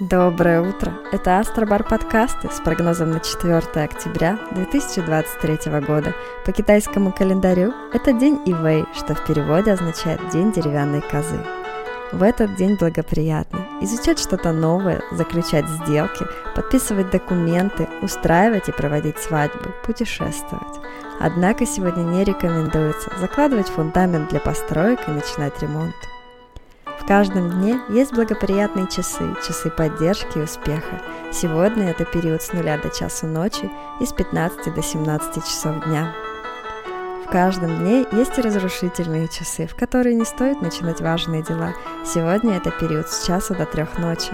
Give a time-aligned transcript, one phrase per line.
[0.00, 0.94] Доброе утро!
[1.12, 6.14] Это Астробар подкасты с прогнозом на 4 октября 2023 года.
[6.46, 11.38] По китайскому календарю это день Ивэй, что в переводе означает «день деревянной козы».
[12.12, 16.24] В этот день благоприятно изучать что-то новое, заключать сделки,
[16.56, 20.80] подписывать документы, устраивать и проводить свадьбы, путешествовать.
[21.20, 25.94] Однако сегодня не рекомендуется закладывать фундамент для построек и начинать ремонт
[27.06, 31.00] каждом дне есть благоприятные часы, часы поддержки и успеха.
[31.32, 36.14] Сегодня это период с нуля до часу ночи и с 15 до 17 часов дня.
[37.26, 41.74] В каждом дне есть и разрушительные часы, в которые не стоит начинать важные дела.
[42.04, 44.32] Сегодня это период с часу до трех ночи.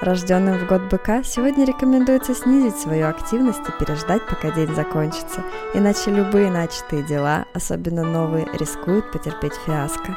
[0.00, 5.42] Рожденным в год быка сегодня рекомендуется снизить свою активность и переждать, пока день закончится,
[5.74, 10.16] иначе любые начатые дела, особенно новые, рискуют потерпеть фиаско.